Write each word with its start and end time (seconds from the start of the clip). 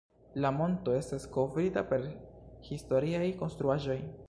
La 0.43 0.51
monto 0.59 0.95
estas 0.99 1.27
kovrita 1.35 1.85
per 1.93 2.09
historiaj 2.71 3.31
konstruaĵoj. 3.45 4.03